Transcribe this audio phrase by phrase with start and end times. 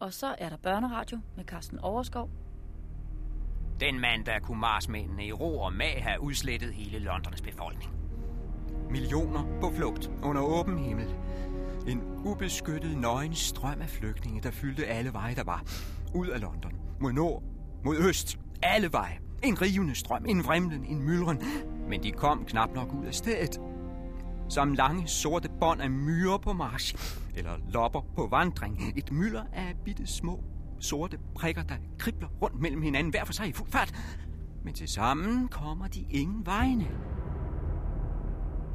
[0.00, 2.30] Og så er der børneradio med Carsten Overskov.
[3.80, 7.92] Den mandag kunne marsmændene i ro og mag have udslettet hele Londons befolkning.
[8.90, 11.14] Millioner på flugt under åben himmel.
[11.88, 15.62] En ubeskyttet nøgen strøm af flygtninge, der fyldte alle veje, der var.
[16.14, 16.72] Ud af London.
[17.00, 17.42] Mod nord.
[17.84, 18.38] Mod øst.
[18.62, 19.18] Alle veje.
[19.42, 20.26] En rivende strøm.
[20.26, 20.84] En vrimlen.
[20.84, 21.42] En myldren.
[21.88, 23.60] Men de kom knap nok ud af stedet.
[24.48, 26.94] Som lange sorte bånd af myrer på march.
[27.36, 28.92] Eller lopper på vandring.
[28.96, 30.44] Et mylder af bitte små
[30.80, 33.94] sorte prikker, der kribler rundt mellem hinanden, hver for sig i fuld fart.
[34.64, 36.86] Men til sammen kommer de ingen vegne.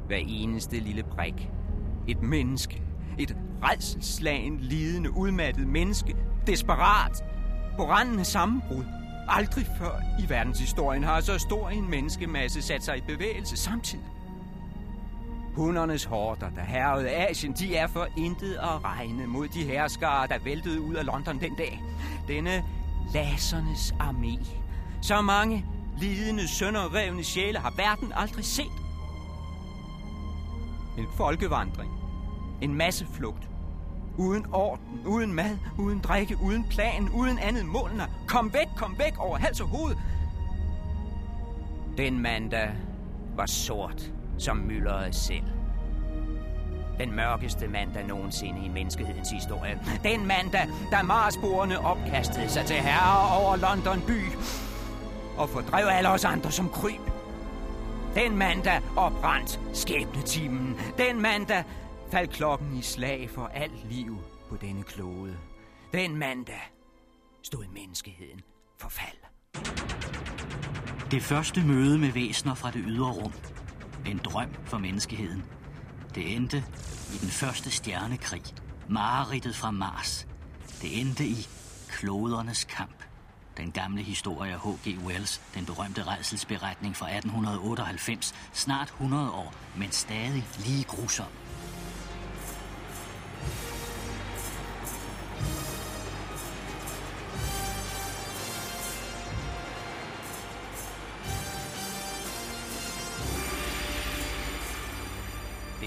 [0.06, 1.50] Hver eneste lille brik.
[2.08, 2.82] Et menneske.
[3.18, 6.16] Et redselslagen, lidende, udmattet menneske.
[6.46, 7.24] Desperat.
[7.76, 8.84] På randen af sammenbrud.
[9.28, 14.04] Aldrig før i verdenshistorien har så stor en menneskemasse sat sig i bevægelse samtidig.
[15.54, 20.38] Hundernes hårder, der herrede Asien, de er for intet at regne mod de herskere, der
[20.44, 21.82] væltede ud af London den dag.
[22.28, 22.64] Denne
[23.12, 24.46] lasernes armé.
[25.02, 25.64] Så mange
[25.98, 28.72] lidende, sønderrevne sjæle har verden aldrig set.
[30.98, 31.92] En folkevandring.
[32.60, 33.48] En masseflugt.
[34.18, 37.90] Uden orden, uden mad, uden drikke, uden plan, uden andet mål
[38.28, 39.96] kom væk, kom væk over hals og hoved.
[41.96, 42.68] Den mand, der
[43.36, 45.44] var sort som myldrede selv.
[46.98, 49.80] Den mørkeste mandag nogensinde i menneskehedens historie.
[50.02, 54.20] Den mandag, da Marsborene opkastede sig til herre over London by
[55.36, 57.00] og fordrev alle os andre som kryb.
[58.14, 60.76] Den mandag opbrændt skæbnetimen.
[60.98, 61.64] Den mandag
[62.10, 64.18] faldt klokken i slag for alt liv
[64.48, 65.36] på denne klode.
[65.92, 66.72] Den mandag
[67.42, 68.40] stod menneskeheden
[68.78, 69.18] for fald.
[71.10, 73.32] Det første møde med væsner fra det ydre rum.
[74.06, 75.44] En drøm for menneskeheden.
[76.14, 76.64] Det endte
[77.14, 78.42] i den første stjernekrig.
[78.88, 80.26] Mareridtet fra Mars.
[80.82, 81.46] Det endte i
[81.88, 83.04] klodernes kamp.
[83.56, 84.98] Den gamle historie af H.G.
[85.06, 91.26] Wells, den berømte redselsberetning fra 1898, snart 100 år, men stadig lige grusom.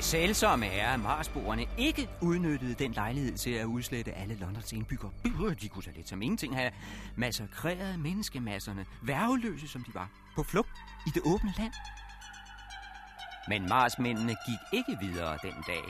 [0.08, 5.12] Sælsomme er, at Marsboerne ikke udnyttede den lejlighed til at udslette alle Londons indbyggere.
[5.62, 6.72] De kunne så lidt som ingenting have
[7.16, 10.70] massakreret menneskemasserne, værveløse som de var, på flugt
[11.08, 11.74] i det åbne land.
[13.48, 15.84] Men Marsmændene gik ikke videre den dag.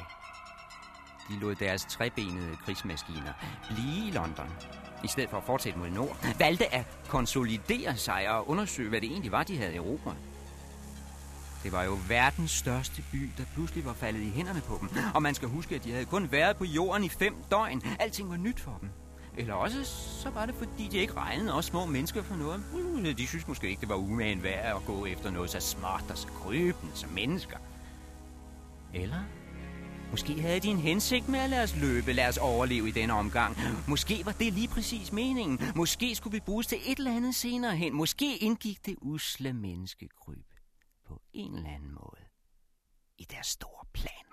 [1.29, 3.33] De lod deres trebenede krigsmaskiner
[3.69, 4.49] blive i London,
[5.03, 6.37] i stedet for at fortsætte mod nord.
[6.39, 10.17] Valgte at konsolidere sig og undersøge, hvad det egentlig var, de havde erobret.
[11.63, 14.89] Det var jo verdens største by, der pludselig var faldet i hænderne på dem.
[15.15, 17.81] Og man skal huske, at de havde kun været på jorden i fem døgn.
[17.99, 18.89] Alting var nyt for dem.
[19.37, 19.85] Eller også
[20.21, 22.63] så var det, fordi de ikke regnede os små mennesker for noget.
[22.73, 26.03] Mm, de synes måske ikke, det var umagen værd at gå efter noget så smart
[26.09, 27.57] og så krybende som mennesker.
[28.93, 29.23] Eller
[30.11, 33.13] Måske havde de en hensigt med at lade os løbe, lade os overleve i denne
[33.13, 33.57] omgang.
[33.87, 35.59] Måske var det lige præcis meningen.
[35.75, 37.95] Måske skulle vi bruges til et eller andet senere hen.
[37.95, 40.56] Måske indgik det usle menneskekryb
[41.37, 42.25] en eller anden måde
[43.17, 44.26] i deres store plan.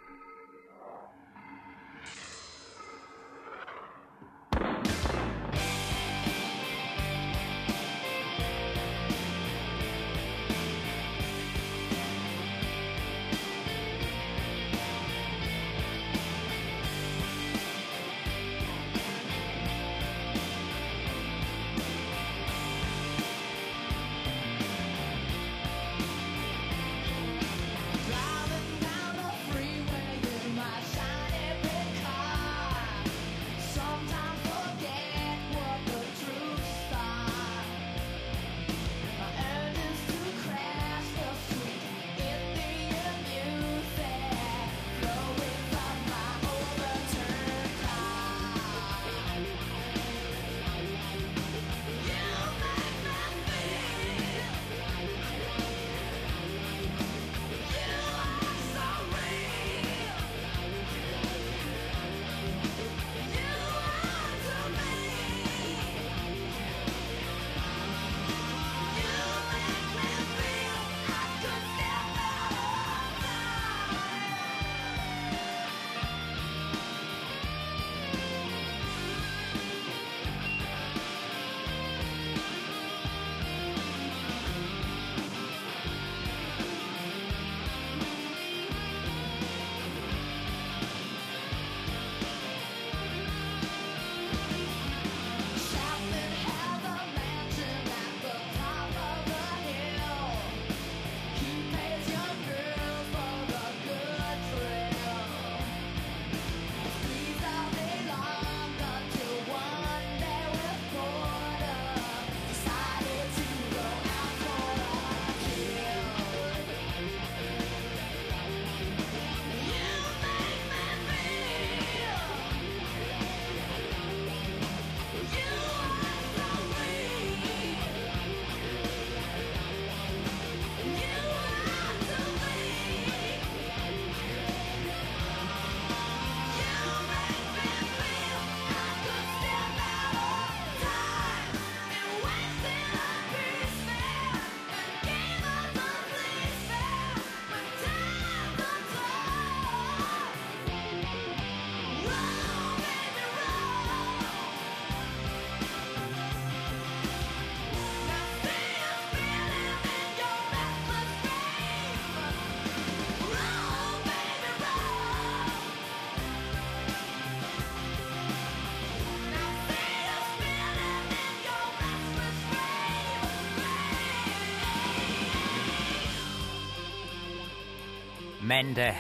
[178.55, 178.97] Mandag.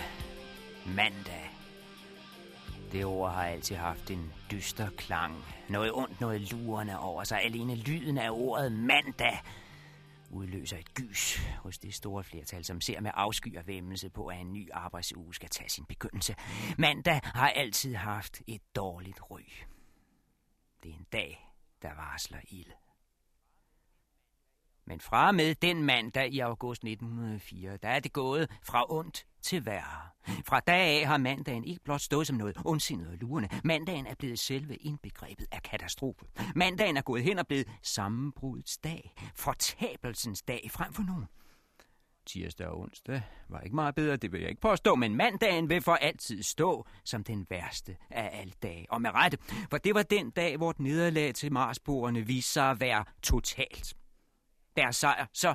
[0.86, 1.50] Mandag.
[2.92, 5.44] Det ord har altid haft en dyster klang.
[5.68, 7.42] Noget ondt, noget lurende over sig.
[7.42, 9.38] Alene lyden af ordet mandag
[10.30, 14.40] udløser et gys hos det store flertal, som ser med afsky og væmmelse på, at
[14.40, 16.34] en ny arbejdsuge skal tage sin begyndelse.
[16.78, 19.42] Mandag har altid haft et dårligt ry.
[20.82, 21.50] Det er en dag,
[21.82, 22.72] der varsler ild.
[24.84, 29.66] Men fra med den mandag i august 1904, der er det gået fra ondt til
[29.66, 30.04] værre.
[30.44, 33.48] Fra dag af har mandagen ikke blot stået som noget ondsindet og lurende.
[33.64, 36.24] Mandagen er blevet selve indbegrebet af katastrofe.
[36.54, 39.14] Mandagen er gået hen og blevet sammenbrudets dag.
[39.34, 41.24] Fortabelsens dag frem for nogen.
[42.26, 45.82] Tirsdag og onsdag var ikke meget bedre, det vil jeg ikke påstå, men mandagen vil
[45.82, 48.86] for altid stå som den værste af alle dage.
[48.90, 49.38] Og med rette,
[49.70, 53.94] for det var den dag, hvor nederlag til Marsboerne viste sig at være totalt.
[54.76, 55.54] Deres sejr så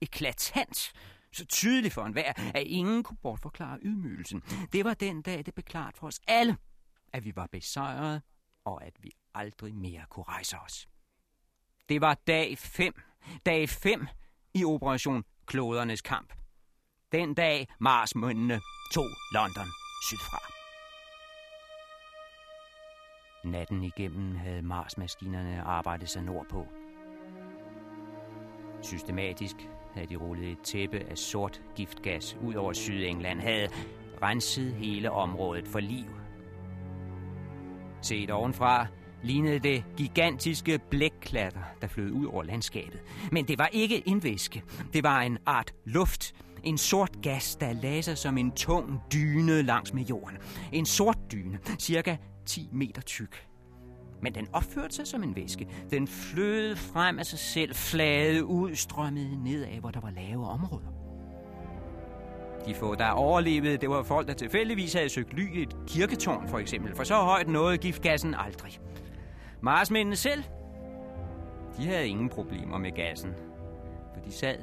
[0.00, 0.92] eklatant,
[1.36, 4.42] så tydeligt for enhver, at ingen kunne bortforklare ydmygelsen.
[4.72, 6.56] Det var den dag, det blev klart for os alle,
[7.12, 8.22] at vi var besejret,
[8.64, 10.88] og at vi aldrig mere kunne rejse os.
[11.88, 12.94] Det var dag 5.
[13.46, 14.06] Dag 5
[14.54, 16.32] i Operation Klodernes Kamp.
[17.12, 18.60] Den dag Marsmøndene
[18.94, 19.66] tog London
[20.08, 20.56] sydfra.
[23.44, 26.66] Natten igennem havde Marsmaskinerne arbejdet sig nordpå.
[28.82, 29.56] Systematisk
[29.96, 33.68] havde de rullet et tæppe af sort giftgas ud over Sydengland, havde
[34.22, 36.06] renset hele området for liv.
[38.02, 38.86] Set ovenfra
[39.22, 43.00] lignede det gigantiske blækklatter, der flød ud over landskabet.
[43.32, 44.62] Men det var ikke en væske.
[44.92, 46.34] Det var en art luft.
[46.64, 50.38] En sort gas, der lagde sig som en tung dyne langs med jorden.
[50.72, 52.16] En sort dyne, cirka
[52.46, 53.46] 10 meter tyk.
[54.22, 55.68] Men den opførte sig som en væske.
[55.90, 60.92] Den flød frem af sig selv, flade ud, strømmede nedad, hvor der var lave områder.
[62.66, 66.48] De få, der overlevede, det var folk, der tilfældigvis havde søgt ly i et kirketårn,
[66.48, 66.96] for eksempel.
[66.96, 68.80] For så højt nåede giftgassen aldrig.
[69.60, 70.42] Marsmændene selv,
[71.76, 73.30] de havde ingen problemer med gassen.
[74.14, 74.56] For de sad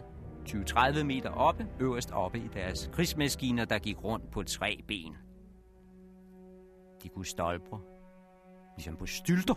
[0.49, 5.15] 20-30 meter oppe, øverst oppe i deres krigsmaskiner, der gik rundt på tre ben.
[7.03, 7.79] De kunne stolpre
[8.75, 9.53] ligesom på stylter,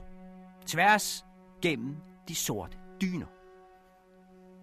[0.67, 1.27] tværs
[1.63, 1.97] gennem
[2.29, 3.27] de sorte dyner.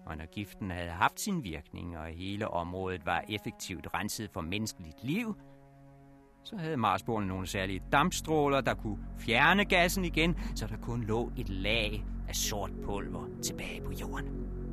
[0.06, 5.04] Og når giften havde haft sin virkning, og hele området var effektivt renset for menneskeligt
[5.04, 5.36] liv,
[6.44, 11.32] så havde Marsborne nogle særlige dampstråler, der kunne fjerne gassen igen, så der kun lå
[11.38, 14.63] et lag af sort pulver tilbage på jorden.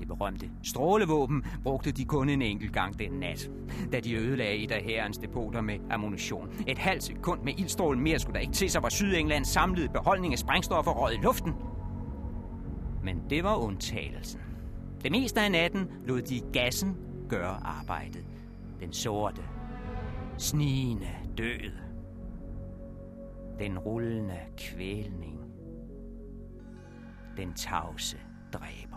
[0.00, 3.50] Det berømte strålevåben brugte de kun en enkelt gang den nat,
[3.92, 6.48] da de ødelagde et af herrens depoter med ammunition.
[6.66, 10.32] Et halvt sekund med ildstrålen mere skulle der ikke til, så var Sydenglands samlede beholdning
[10.32, 11.52] af sprængstoffer røget i luften.
[13.02, 14.40] Men det var undtagelsen.
[15.02, 16.96] Det meste af natten lod de gassen
[17.28, 18.24] gøre arbejdet.
[18.80, 19.42] Den sorte,
[20.38, 21.70] snigende død.
[23.58, 25.40] Den rullende kvælning.
[27.36, 28.16] Den tavse
[28.52, 28.89] dræb.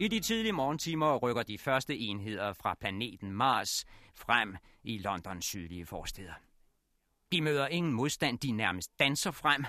[0.00, 3.84] I de tidlige morgentimer rykker de første enheder fra planeten Mars
[4.14, 6.32] frem i Londons sydlige forsteder.
[7.32, 9.64] De møder ingen modstand, de nærmest danser frem.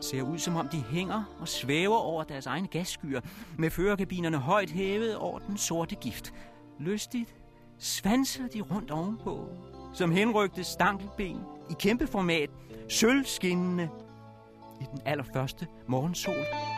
[0.00, 3.20] Ser ud som om de hænger og svæver over deres egne gasskyer,
[3.58, 6.34] med førerkabinerne højt hævet over den sorte gift.
[6.80, 7.34] Lystigt
[7.78, 9.48] svanser de rundt ovenpå,
[9.94, 11.40] som henrygte stankelben
[11.70, 12.50] i kæmpe format,
[12.88, 13.90] sølvskinnende
[14.80, 16.73] i den allerførste morgensol.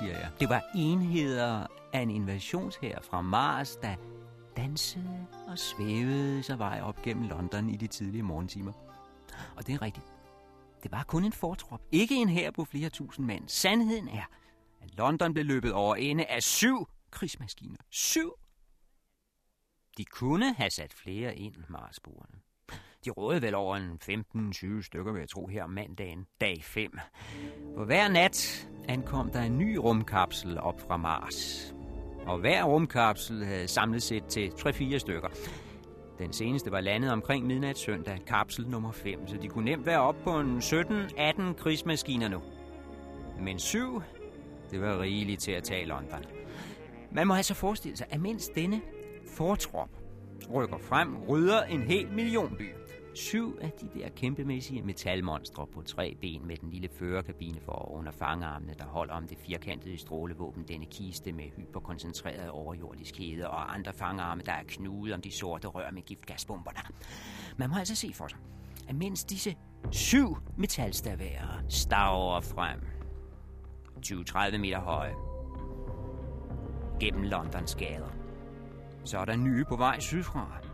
[0.00, 0.30] Siger jeg.
[0.40, 3.96] Det var enheder af en invasionshær fra Mars, der
[4.56, 8.72] dansede og svævede sig vej op gennem London i de tidlige morgentimer.
[9.56, 10.06] Og det er rigtigt.
[10.82, 13.48] Det var kun en fortrop, ikke en hær på flere tusind mand.
[13.48, 14.24] Sandheden er,
[14.80, 17.78] at London blev løbet over ende af syv krigsmaskiner.
[17.90, 18.32] Syv!
[19.96, 22.40] De kunne have sat flere ind, Marsboerne.
[23.04, 26.98] De rådede vel over en 15-20 stykker, vil jeg tro, her mandagen, dag 5.
[27.76, 31.74] For hver nat ankom der en ny rumkapsel op fra Mars.
[32.26, 35.28] Og hver rumkapsel havde samlet set til 3-4 stykker.
[36.18, 40.00] Den seneste var landet omkring midnat søndag, kapsel nummer 5, så de kunne nemt være
[40.00, 42.42] op på en 17-18 krigsmaskiner nu.
[43.40, 44.02] Men syv,
[44.70, 46.24] det var rigeligt til at tage London.
[47.12, 48.80] Man må altså forestille sig, at mens denne
[49.36, 49.90] fortrop
[50.54, 52.70] rykker frem, rydder en hel millionby.
[53.14, 58.12] Syv af de der kæmpemæssige metalmonstre på tre ben med den lille førerkabine for under
[58.12, 63.92] fangarmene, der holder om det firkantede strålevåben, denne kiste med hyperkoncentreret overjordisk hede og andre
[63.92, 66.78] fangarme, der er knudet om de sorte rør med giftgasbomberne.
[67.56, 68.38] Man må altså se for sig,
[68.88, 69.56] at mens disse
[69.90, 72.80] syv metalstaværer staver frem,
[74.06, 75.14] 20-30 meter høje,
[77.00, 78.16] gennem Londons gader,
[79.04, 80.69] så er der nye på vej sydfra.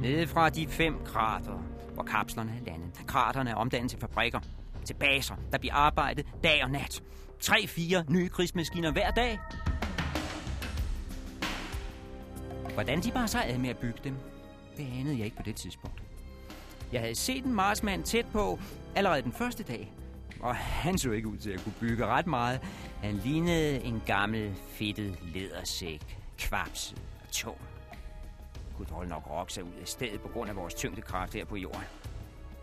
[0.00, 1.58] Nede fra de fem krater,
[1.94, 3.06] hvor kapslerne er landet.
[3.06, 4.40] Kraterne er omdannet til fabrikker,
[4.84, 7.02] til baser, der bliver arbejdet dag og nat.
[7.40, 9.38] Tre-fire nye krigsmaskiner hver dag.
[12.74, 14.16] Hvordan de bare sig med at bygge dem,
[14.76, 16.02] det anede jeg ikke på det tidspunkt.
[16.92, 18.58] Jeg havde set en marsmand tæt på
[18.94, 19.92] allerede den første dag,
[20.40, 22.60] og han så ikke ud til at kunne bygge ret meget.
[23.02, 27.71] Han lignede en gammel, fedtet ledersæk, kvapset og tung
[28.72, 31.56] kunne dog nok rokke sig ud af stedet på grund af vores tyngdekraft her på
[31.56, 31.82] jorden.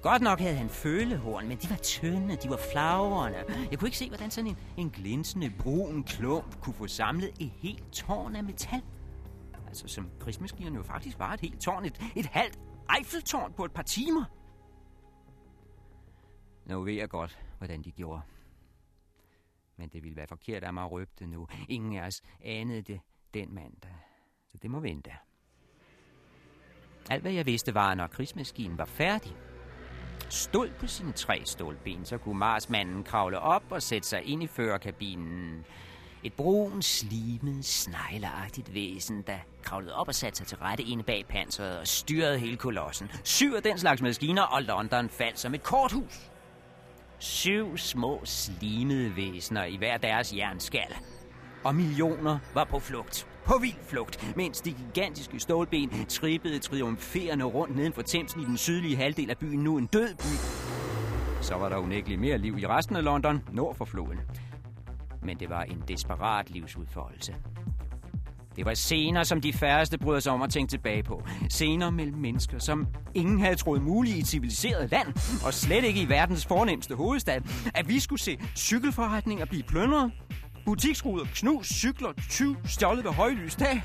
[0.01, 3.67] Godt nok havde han følehorn, men de var tynde, de var flagrende.
[3.71, 7.49] Jeg kunne ikke se, hvordan sådan en, en glinsende brun klump kunne få samlet et
[7.49, 8.81] helt tårn af metal.
[9.67, 12.59] Altså, som krigsmaskinerne jo faktisk var et helt tårn, et, et halvt
[12.97, 14.25] Eiffeltårn på et par timer.
[16.65, 18.21] Nu ved jeg godt, hvordan de gjorde.
[19.77, 21.47] Men det ville være forkert af mig at røbe det nu.
[21.69, 22.99] Ingen af os anede det
[23.33, 23.95] den mandag.
[24.47, 25.11] Så det må vente.
[27.09, 29.35] Alt hvad jeg vidste var, at når krigsmaskinen var færdig,
[30.29, 34.47] stod på sine tre stålben, så kunne Marsmanden kravle op og sætte sig ind i
[34.47, 35.65] førerkabinen.
[36.23, 41.25] Et brun, slimet, snegleagtigt væsen, der kravlede op og satte sig til rette inde bag
[41.29, 43.11] panseret og styrede hele kolossen.
[43.23, 46.31] Syv af den slags maskiner, og London faldt som et korthus.
[47.19, 50.95] Syv små, slimede væsener i hver deres jernskal.
[51.63, 57.75] Og millioner var på flugt på vild flugt, mens de gigantiske stålben trippede triumferende rundt
[57.75, 60.35] neden for Thamesen i den sydlige halvdel af byen, nu en død by.
[61.41, 64.19] Så var der unægteligt mere liv i resten af London, nord for floden.
[65.23, 67.35] Men det var en desperat livsudfoldelse.
[68.55, 71.23] Det var scener, som de færreste bryder sig om at tænke tilbage på.
[71.49, 75.07] Scener mellem mennesker, som ingen havde troet mulige i et civiliseret land,
[75.45, 77.41] og slet ikke i verdens fornemmeste hovedstad.
[77.75, 80.11] At vi skulle se cykelforretninger blive plyndret,
[80.65, 83.83] Butiksruder, knus, cykler, tyv, stjålet ved højlys dag.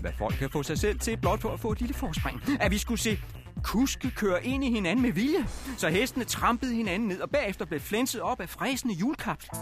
[0.00, 2.42] Hvad folk kan få sig selv til blot for at få et lille forspring.
[2.60, 3.18] At vi skulle se
[3.64, 7.80] kuske køre ind i hinanden med vilje, så hestene trampede hinanden ned og bagefter blev
[7.80, 9.58] flænset op af fræsende julekapsler.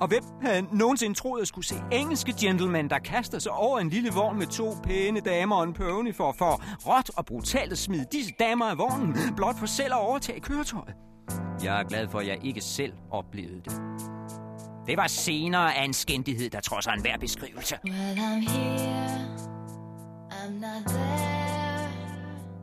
[0.00, 3.88] Og hvem havde nogensinde troet at skulle se engelske gentlemen, der kaster sig over en
[3.88, 7.78] lille vogn med to pæne damer og en pony for, for råt og brutalt at
[7.78, 10.94] smide disse damer af vognen, blot for selv at overtage køretøjet.
[11.64, 13.72] Jeg er glad for, at jeg ikke selv oplevede det.
[14.88, 17.78] Det var senere af en skændighed, der trodser en hver beskrivelse.
[17.84, 19.28] Well, I'm here,
[20.30, 21.88] I'm not there,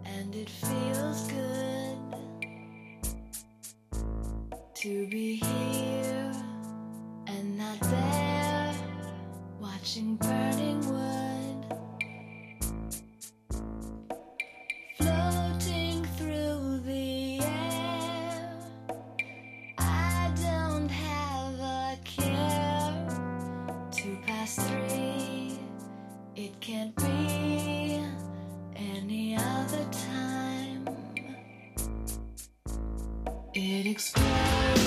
[0.05, 1.97] and it feels good
[4.83, 6.31] to be here
[7.27, 8.73] and not there,
[9.61, 11.34] watching burning wood.
[33.87, 34.84] It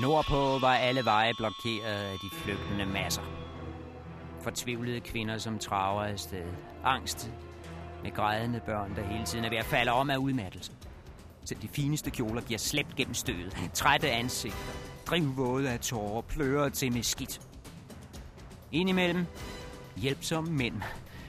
[0.00, 3.22] Nordpå var alle veje blokeret af de flygtende masser.
[4.42, 6.44] Fortvivlede kvinder, som traver afsted.
[6.84, 7.30] Angst
[8.02, 10.72] med grædende børn, der hele tiden er ved at falde om af udmattelse.
[11.44, 13.70] Selv de fineste kjoler bliver slæbt gennem stødet.
[13.74, 14.72] Trætte ansigter,
[15.06, 17.40] drivvåde af tårer, plører til med skidt.
[18.72, 19.26] Indimellem
[19.96, 20.82] hjælpsomme mænd.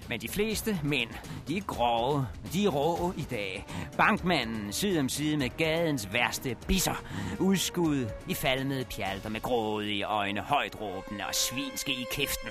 [0.09, 1.09] Men de fleste mænd,
[1.47, 3.65] de er grove, de er rå i dag.
[3.97, 7.03] Bankmanden side om side med gadens værste bisser.
[7.39, 12.49] Udskud i falmede pjalter med grådige øjne, højt råbende og svinske i kæften.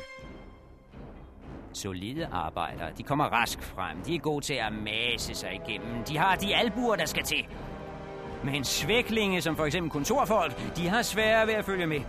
[1.72, 4.02] Solide arbejdere, de kommer rask frem.
[4.06, 6.04] De er gode til at mase sig igennem.
[6.04, 7.46] De har de albuer, der skal til.
[8.44, 12.00] Men svæklinge, som for eksempel kontorfolk, de har svære ved at følge med.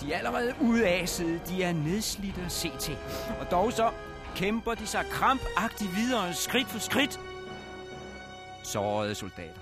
[0.00, 2.96] De er allerede udasede, de er nedslidte at se til.
[3.40, 3.90] Og dog så
[4.36, 7.20] kæmper de sig krampagtigt videre, skridt for skridt.
[8.64, 9.60] Sårede soldater.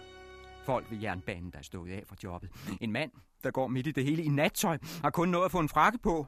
[0.64, 2.50] Folk ved jernbanen, der er stået af fra jobbet.
[2.80, 3.10] En mand,
[3.44, 5.98] der går midt i det hele i nattøj, har kun nået at få en frakke
[5.98, 6.26] på.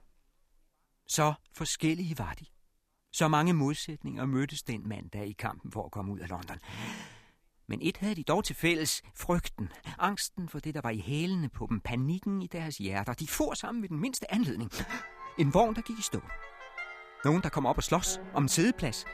[1.07, 2.45] Så forskellige var de.
[3.13, 6.59] Så mange modsætninger mødtes den mandag i kampen for at komme ud af London.
[7.69, 9.03] Men et havde de dog til fælles.
[9.17, 13.13] Frygten, angsten for det, der var i hælene på dem, panikken i deres hjerter.
[13.13, 14.71] De for sammen ved den mindste anledning.
[15.39, 16.21] En vogn, der gik i stå.
[17.25, 19.05] Nogen, der kom op og slås om en sædeplads.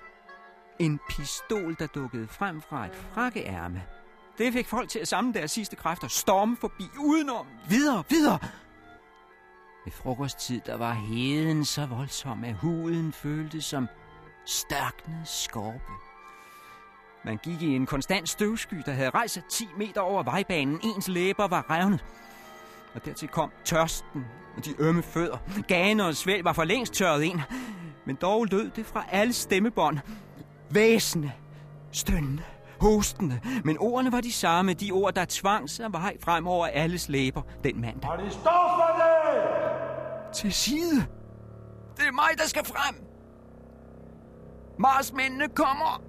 [0.79, 3.83] En pistol, der dukkede frem fra et frakkeærme.
[4.38, 8.38] Det fik folk til at samle deres sidste kræfter, storme forbi, udenom, videre, videre.
[9.85, 13.88] Ved frokosttid, der var heden så voldsom, at huden føltes som
[14.47, 15.92] størknet skorpe.
[17.25, 20.81] Man gik i en konstant støvsky, der havde rejst sig 10 meter over vejbanen.
[20.83, 22.05] Ens læber var revnet.
[22.94, 25.38] Og dertil kom tørsten og de ømme fødder.
[25.68, 27.40] Gane og svæl var for længst tørret ind.
[28.09, 29.99] Men dog lød det fra alle stemmebånd.
[30.71, 31.33] Væsende,
[31.92, 32.42] stønnende,
[32.81, 33.40] hostende.
[33.64, 37.42] Men ordene var de samme, de ord, der tvang sig vej frem over alles læber
[37.64, 38.11] den mandag.
[40.35, 41.07] Til side.
[41.97, 43.05] Det er mig, der skal frem.
[44.79, 46.03] Marsmændene kommer.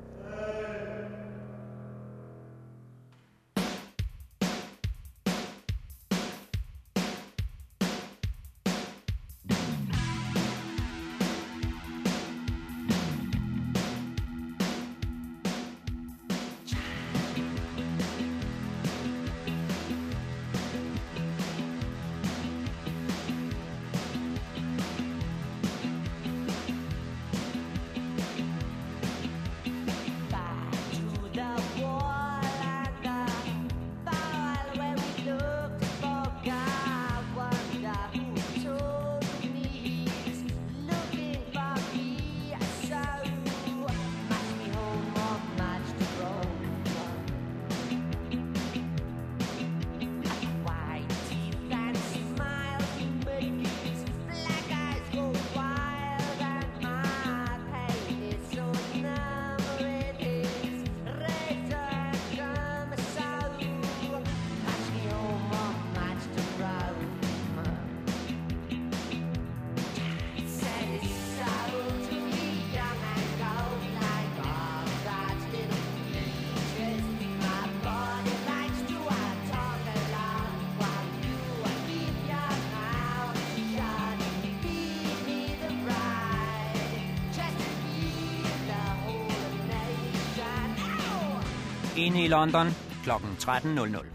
[92.10, 92.67] Inde i London
[93.04, 93.10] kl.
[93.10, 94.06] 13.00.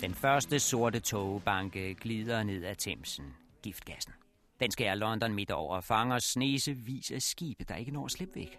[0.00, 3.24] Den første sorte togbanke glider ned ad Thamesen.
[3.62, 4.12] Giftgassen.
[4.60, 8.34] Den skærer London midt over og fanger snesevis af skibe, der ikke når at slippe
[8.34, 8.58] væk.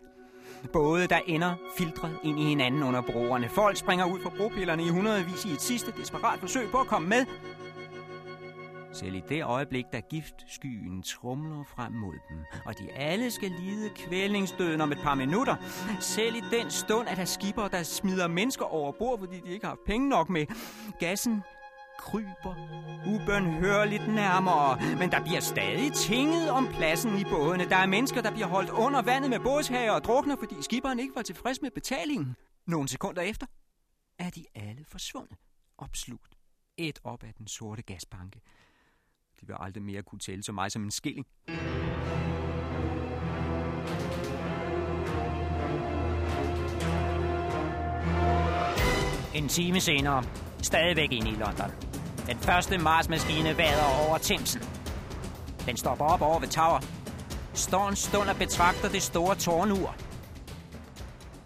[0.73, 3.49] Både der ender filtret ind i hinanden under broerne.
[3.49, 7.09] Folk springer ud fra bropillerne i hundredvis i et sidste desperat forsøg på at komme
[7.09, 7.25] med.
[8.99, 13.89] Selv i det øjeblik, da giftskyen trumler frem mod dem, og de alle skal lide
[13.95, 15.55] kvælningsdøden om et par minutter,
[15.99, 19.65] selv i den stund, at der skipper, der smider mennesker over bord, fordi de ikke
[19.65, 20.45] har haft penge nok med.
[20.99, 21.43] Gassen
[21.99, 22.55] kryber
[23.07, 27.69] ubønhørligt nærmere, men der bliver stadig tinget om pladsen i bådene.
[27.69, 31.15] Der er mennesker, der bliver holdt under vandet med bådshager og drukner, fordi skipperen ikke
[31.15, 32.35] var tilfreds med betalingen.
[32.67, 33.47] Nogle sekunder efter
[34.19, 35.37] er de alle forsvundet,
[35.77, 36.37] opslugt,
[36.77, 38.41] et op af den sorte gasbanke.
[39.41, 41.25] De vil aldrig mere kunne tælle så meget som en skilling.
[49.35, 50.23] En time senere,
[50.61, 51.71] stadigvæk inde i London.
[52.27, 54.61] Den første Mars-maskine vader over Thamesen.
[55.65, 56.79] Den stopper op over ved Tower.
[57.53, 59.95] Står en stund og betragter det store tårnur.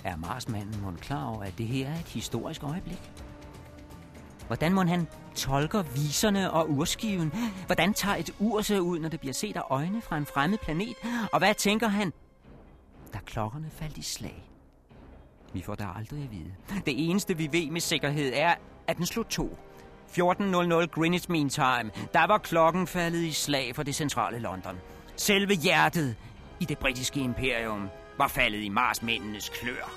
[0.04, 3.12] Er Marsmanden mon klar over, at det her er et historisk øjeblik?
[4.54, 7.34] Hvordan må han tolker viserne og urskiven?
[7.66, 10.58] Hvordan tager et ur sig ud, når det bliver set af øjne fra en fremmed
[10.58, 10.96] planet?
[11.32, 12.14] Og hvad tænker han,
[13.14, 14.44] da klokkerne faldt i slag?
[15.54, 16.54] Vi får da aldrig at vide.
[16.86, 18.56] Det eneste, vi ved med sikkerhed, er,
[18.88, 19.58] at den slog to.
[20.10, 20.20] 14.00
[20.86, 21.92] Greenwich Mean Time.
[22.14, 24.78] Der var klokken faldet i slag for det centrale London.
[25.16, 26.16] Selve hjertet
[26.60, 29.92] i det britiske imperium var faldet i Marsmændenes klør.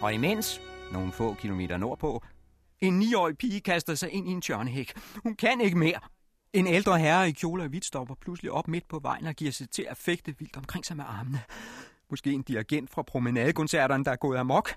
[0.00, 0.60] Og imens,
[0.92, 2.22] nogle få kilometer nordpå,
[2.80, 4.92] en niårig pige kaster sig ind i en tjørnehæk.
[5.22, 6.00] Hun kan ikke mere.
[6.52, 9.50] En ældre herre i kjole og hvidt stopper pludselig op midt på vejen og giver
[9.52, 11.40] sig til at fægte vildt omkring sig med armene.
[12.10, 14.70] Måske en dirigent fra promenadekoncerterne, der er gået amok.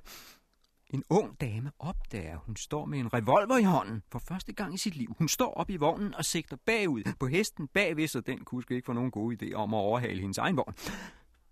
[0.90, 4.78] En ung dame opdager, hun står med en revolver i hånden for første gang i
[4.78, 5.16] sit liv.
[5.18, 8.86] Hun står op i vognen og sigter bagud på hesten bagved, så den kuske ikke
[8.86, 10.74] får nogen gode idé om at overhale hendes egen vogn.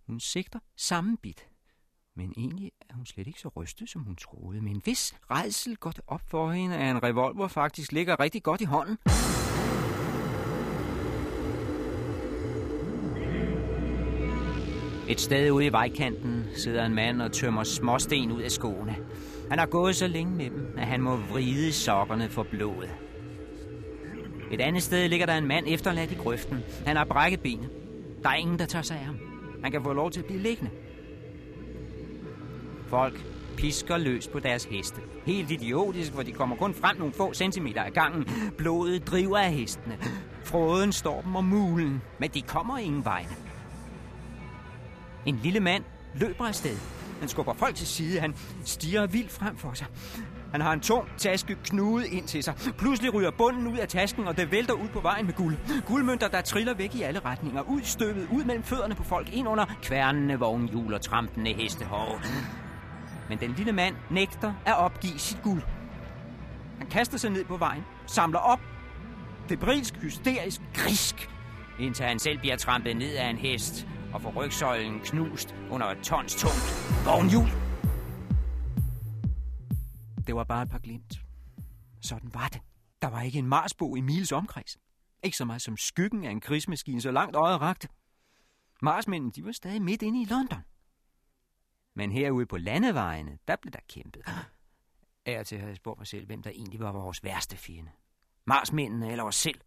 [0.08, 1.48] Hun sigter samme bit.
[2.17, 4.62] Men egentlig er hun slet ikke så rystet, som hun troede.
[4.62, 8.62] Men hvis redsel går det op for hende, at en revolver faktisk ligger rigtig godt
[8.62, 8.97] i hånden.
[15.10, 18.95] Et sted ude i vejkanten sidder en mand og tømmer småsten ud af skoene.
[19.49, 22.95] Han har gået så længe med dem, at han må vride sokkerne for blodet.
[24.51, 26.60] Et andet sted ligger der en mand efterladt i grøften.
[26.86, 27.69] Han har brækket benet.
[28.23, 29.17] Der er ingen, der tager sig af ham.
[29.63, 30.71] Han kan få lov til at blive liggende.
[32.89, 33.26] Folk
[33.58, 35.02] pisker løs på deres heste.
[35.26, 38.28] Helt idiotisk, for de kommer kun frem nogle få centimeter af gangen.
[38.58, 39.97] Blodet driver af hestene.
[40.43, 43.26] Fråden står dem om mulen, men de kommer ingen vej.
[45.26, 45.84] En lille mand
[46.15, 46.78] løber afsted.
[47.19, 48.19] Han skubber folk til side.
[48.19, 49.88] Han stiger vildt frem for sig.
[50.52, 52.54] Han har en tung taske knudet ind til sig.
[52.78, 55.56] Pludselig ryger bunden ud af tasken, og det vælter ud på vejen med guld.
[55.88, 57.62] Guldmønter, der triller væk i alle retninger.
[57.62, 62.21] Ud støvet, ud mellem fødderne på folk, ind under kværnende vognhjul og trampende hestehår.
[63.30, 65.62] Men den lille mand nægter at opgive sit guld.
[66.78, 68.60] Han kaster sig ned på vejen, samler op,
[69.50, 71.30] febrilsk, hysterisk, grisk,
[71.80, 75.98] indtil han selv bliver trampet ned af en hest og får rygsøjlen knust under et
[75.98, 77.48] tons tungt vognhjul.
[80.28, 81.22] Det var bare et par glimt.
[82.02, 82.62] Sådan var det.
[83.02, 84.78] Der var ikke en marsbo i Miles omkreds.
[85.24, 87.88] Ikke så meget som skyggen af en krigsmaskine, så langt øjet rakte.
[88.82, 90.60] Marsmændene, de var stadig midt inde i London.
[91.97, 94.21] Men herude på landevejene, der blev der kæmpet.
[95.25, 97.91] Af til havde jeg spurgt mig selv, hvem der egentlig var vores værste fjende.
[98.45, 99.62] Marsmændene eller os selv.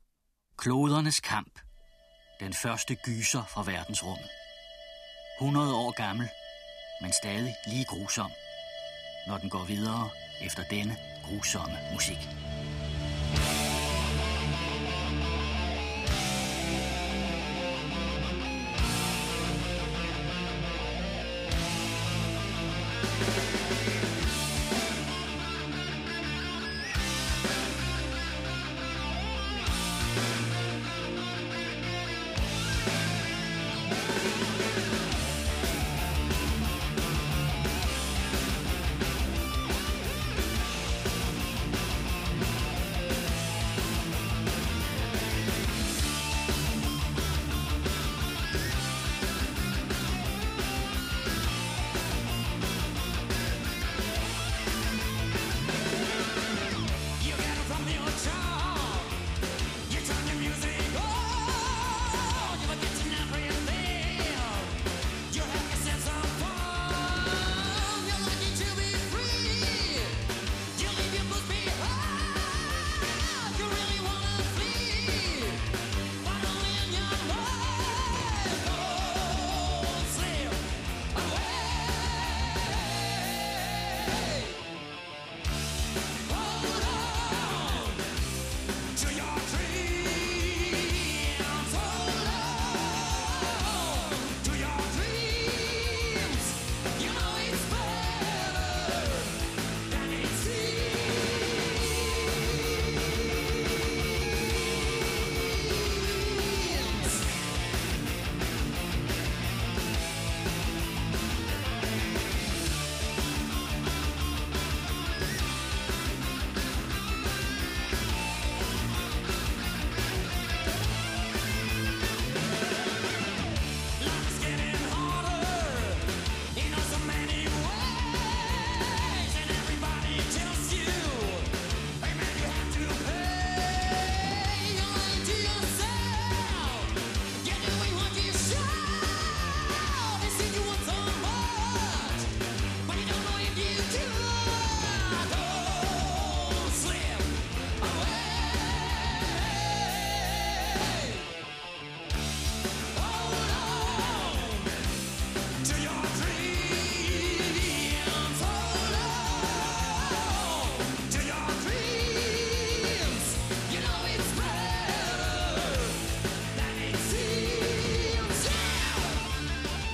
[0.56, 1.60] Klodernes kamp.
[2.40, 4.30] Den første gyser fra verdensrummet.
[5.40, 6.28] 100 år gammel,
[7.02, 8.30] men stadig lige grusom,
[9.28, 10.08] når den går videre
[10.42, 12.18] efter denne grusomme musik.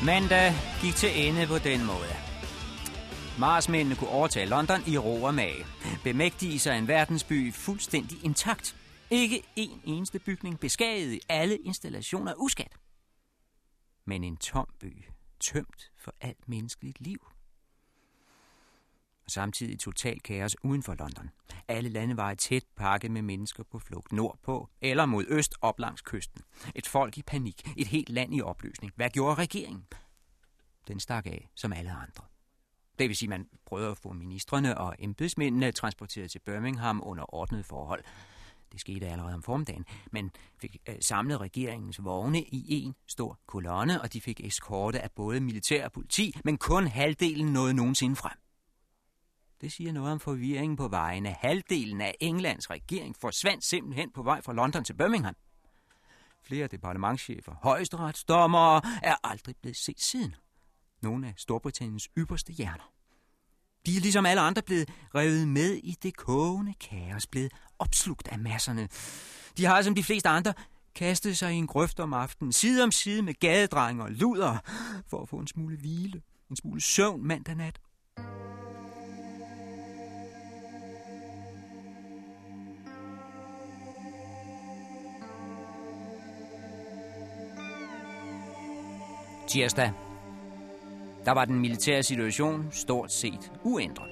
[0.06, 2.14] Mandag gik til ende på den måde.
[3.38, 5.66] Marsmændene kunne overtage London i ro og mage.
[6.04, 8.76] Bemægtige sig en verdensby fuldstændig intakt.
[9.10, 12.72] Ikke en eneste bygning beskadiget i alle installationer uskat.
[14.04, 15.04] Men en tom by,
[15.40, 17.18] tømt for alt menneskeligt liv.
[19.26, 21.30] Og samtidig total kaos uden for London.
[21.68, 26.02] Alle lande var tæt pakket med mennesker på flugt nordpå eller mod øst op langs
[26.02, 26.40] kysten.
[26.74, 28.92] Et folk i panik, et helt land i opløsning.
[28.96, 29.86] Hvad gjorde regeringen?
[30.88, 32.24] Den stak af som alle andre.
[32.98, 37.34] Det vil sige, at man prøvede at få ministerne og embedsmændene transporteret til Birmingham under
[37.34, 38.04] ordnet forhold.
[38.72, 44.02] Det skete allerede om formiddagen, men fik øh, samlet regeringens vogne i en stor kolonne,
[44.02, 48.38] og de fik eskorte af både militær og politi, men kun halvdelen nåede nogensinde frem.
[49.60, 51.36] Det siger noget om forvirringen på vejene.
[51.40, 55.34] Halvdelen af Englands regering forsvandt simpelthen på vej fra London til Birmingham.
[56.42, 60.34] Flere departementchefer, højesteretsdommere er aldrig blevet set siden.
[61.02, 62.92] Nogle af Storbritanniens ypperste hjerner.
[63.86, 68.38] De er ligesom alle andre blevet revet med i det kogende kaos, blevet opslugt af
[68.38, 68.88] masserne.
[69.56, 70.54] De har som de fleste andre
[70.94, 74.58] kastet sig i en grøft om aftenen, side om side med gadedrenge og luder,
[75.06, 77.80] for at få en smule hvile, en smule søvn mandag nat.
[89.56, 89.92] Tirsdag.
[91.24, 94.10] Der var den militære situation stort set uændret.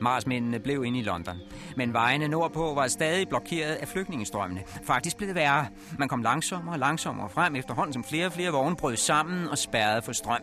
[0.00, 1.36] Marsmændene blev inde i London,
[1.76, 4.62] men vejene nordpå var stadig blokeret af flygtningestrømmene.
[4.84, 5.66] Faktisk blev det værre.
[5.98, 9.58] Man kom langsommere og langsommere frem efterhånden, som flere og flere vogne brød sammen og
[9.58, 10.42] spærrede for strøm.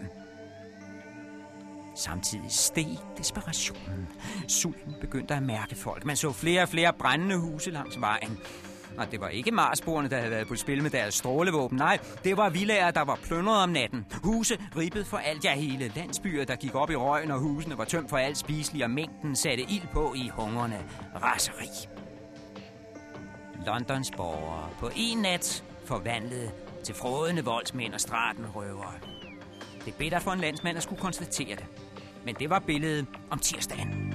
[1.95, 4.07] Samtidig steg desperationen.
[4.47, 6.05] Sulten begyndte at mærke folk.
[6.05, 8.39] Man så flere og flere brændende huse langs vejen.
[8.97, 11.77] Og det var ikke Marsborerne, der havde været på spil med deres strålevåben.
[11.77, 14.05] Nej, det var villager, der var plyndret om natten.
[14.23, 17.85] Huse ribbet for alt, ja hele landsbyer, der gik op i røgen, og husene var
[17.85, 20.79] tømt for alt spiseligt, og mængden satte ild på i hungerne
[21.23, 21.89] raseri.
[23.65, 26.51] Londons borgere på en nat forvandlet
[26.83, 28.93] til frådende voldsmænd og stratenrøvere.
[29.85, 31.65] Det er bedre for en landsmand at skulle konstatere det.
[32.25, 34.08] Men det var billedet om tirsdagen.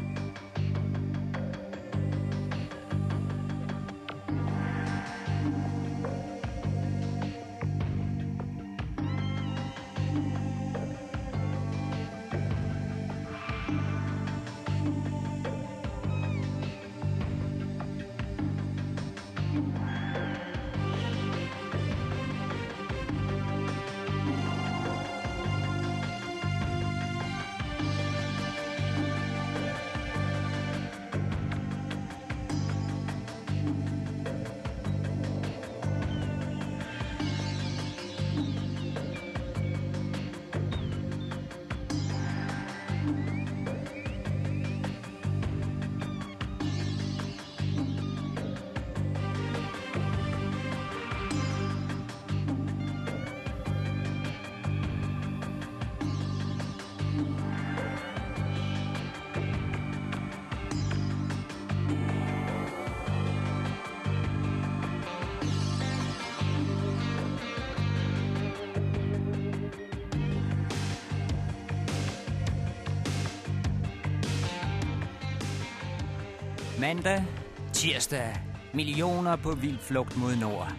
[78.04, 78.36] Tirsdag,
[78.74, 80.72] millioner på vild flugt mod nord.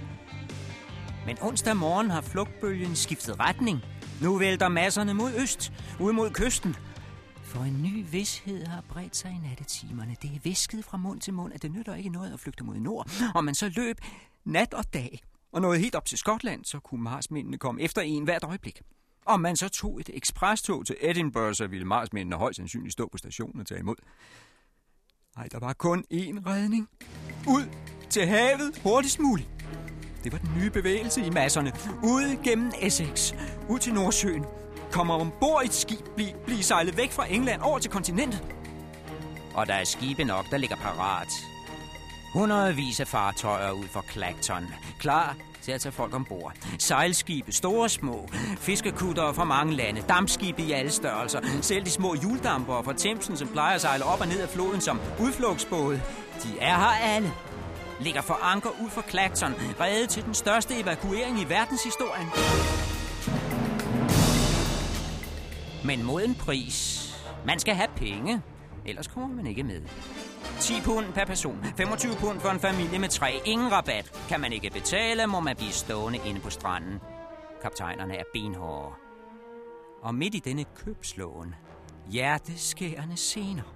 [1.26, 3.80] Men onsdag morgen har flugtbølgen skiftet retning.
[4.22, 6.76] Nu vælter masserne mod øst, ud mod kysten.
[7.44, 10.16] For en ny vidshed har bredt sig i nattetimerne.
[10.22, 12.76] Det er visket fra mund til mund, at det nytter ikke noget at flygte mod
[12.76, 13.10] nord.
[13.36, 13.98] Og man så løb
[14.46, 15.20] nat og dag
[15.52, 18.82] og nåede helt op til Skotland, så kunne marsmændene komme efter en hvert øjeblik.
[19.26, 23.18] Om man så tog et eksprestog til Edinburgh, så ville marsmændene højst sandsynligt stå på
[23.18, 23.96] stationen og tage imod.
[25.38, 26.90] Nej, der var kun én redning.
[27.48, 27.64] Ud
[28.10, 29.50] til havet hurtigst muligt.
[30.24, 31.72] Det var den nye bevægelse i masserne.
[32.04, 33.34] Ud gennem Essex.
[33.70, 34.46] Ud til Nordsøen.
[34.92, 36.00] Kommer ombord i et skib.
[36.16, 38.44] Bliv, bliv sejlet væk fra England over til kontinentet.
[39.56, 41.28] Og der er skibe nok, der ligger parat.
[42.34, 44.64] Hundredvis af fartøjer ud for Clacton.
[45.00, 46.54] Klar til at tage folk ombord.
[46.80, 52.16] Sejlskibe, store og små, fiskekuttere fra mange lande, dampskibe i alle størrelser, selv de små
[52.24, 56.02] juldamper fra Thamesen, som plejer at sejle op og ned af floden som udflugtsbåde.
[56.44, 57.34] De er her alle.
[58.02, 62.28] Ligger for anker ud for Clacton, reddet til den største evakuering i verdenshistorien.
[65.86, 67.02] Men mod en pris.
[67.46, 68.42] Man skal have penge,
[68.86, 69.82] ellers kommer man ikke med.
[70.60, 71.66] 10 pund per person.
[71.78, 73.42] 25 pund for en familie med tre.
[73.46, 74.26] Ingen rabat.
[74.30, 77.00] Kan man ikke betale, må man blive stående inde på stranden.
[77.62, 78.96] Kaptajnerne er benhårde.
[80.02, 81.56] Og midt i denne købslåen,
[82.12, 83.75] hjerteskærende scener.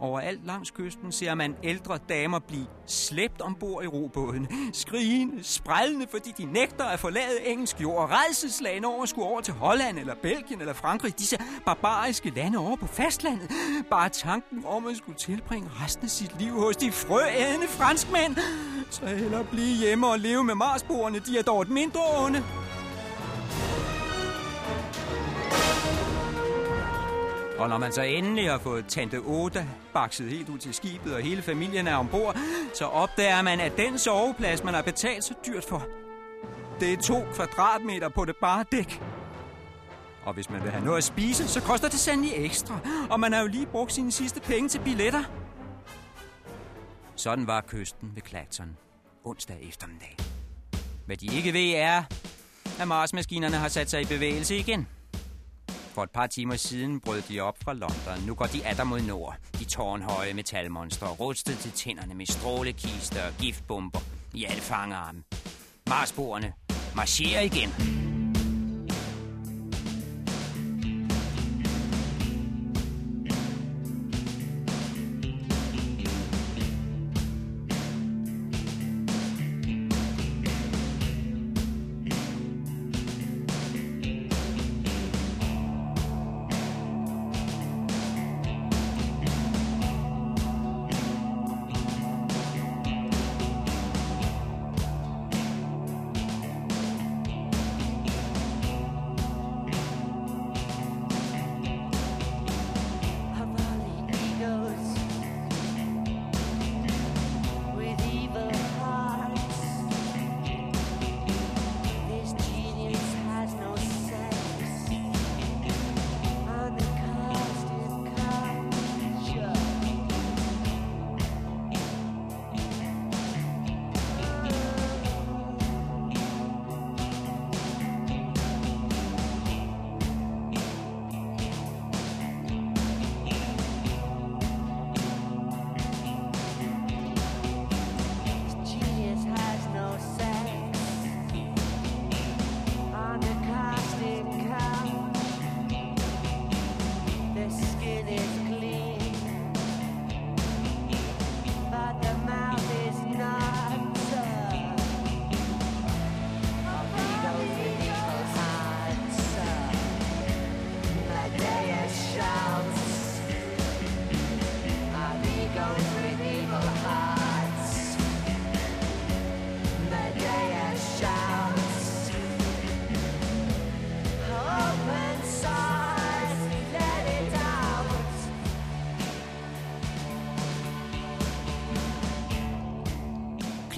[0.00, 4.48] Overalt langs kysten ser man ældre damer blive slæbt ombord i robåden.
[4.72, 8.02] Skrigende, sprællende, fordi de nægter at forlade engelsk jord.
[8.02, 11.18] Og redselslagende over at skulle over til Holland eller Belgien eller Frankrig.
[11.18, 11.36] Disse
[11.66, 13.50] barbariske lande over på fastlandet.
[13.90, 18.36] Bare tanken om at skulle tilbringe resten af sit liv hos de frøædende franskmænd.
[18.90, 21.18] Så hellere blive hjemme og leve med marsboerne.
[21.18, 22.44] De er dog et mindre onde.
[27.58, 31.20] Og når man så endelig har fået Tante Oda bakset helt ud til skibet, og
[31.20, 32.38] hele familien er ombord,
[32.74, 35.86] så opdager man, at den soveplads, man har betalt så dyrt for,
[36.80, 39.02] det er to kvadratmeter på det bare dæk.
[40.24, 42.78] Og hvis man vil have noget at spise, så koster det sandelig ekstra.
[43.10, 45.24] Og man har jo lige brugt sine sidste penge til billetter.
[47.16, 48.76] Sådan var kysten ved Clacton
[49.24, 50.16] onsdag eftermiddag.
[51.06, 52.02] Hvad de ikke ved er,
[52.80, 54.88] at Marsmaskinerne har sat sig i bevægelse igen.
[55.98, 58.26] For et par timer siden brød de op fra London.
[58.26, 59.36] Nu går de atter mod nord.
[59.58, 64.00] De tårnhøje metalmonstre, rustet til tænderne med strålekister og giftbomber
[64.34, 65.22] i alle fangarme.
[65.88, 66.52] Marsboerne
[66.96, 67.70] marcherer igen.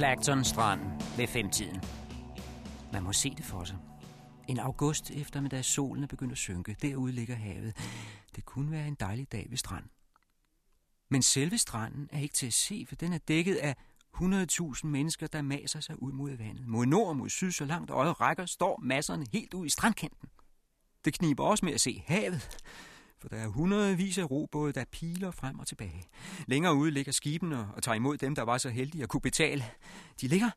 [0.00, 0.80] Clacton Strand
[1.16, 1.82] ved femtiden.
[2.92, 3.76] Man må se det for sig.
[4.48, 6.76] En august eftermiddag solen er begyndt at synke.
[6.82, 7.76] Derude ligger havet.
[8.36, 9.90] Det kunne være en dejlig dag ved stranden.
[11.08, 13.76] Men selve stranden er ikke til at se, for den er dækket af
[14.16, 16.66] 100.000 mennesker, der maser sig ud mod vandet.
[16.66, 20.28] Mod nord og mod syd, så langt øjet rækker, står masserne helt ud i strandkanten.
[21.04, 22.58] Det kniber også med at se havet,
[23.20, 26.04] for der er hundredvis af robåde, der piler frem og tilbage.
[26.46, 29.64] Længere ude ligger skibene og tager imod dem, der var så heldige at kunne betale.
[30.20, 30.50] De ligger